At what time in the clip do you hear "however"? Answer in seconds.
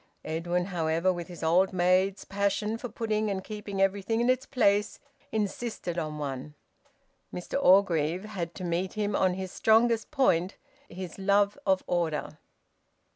0.65-1.13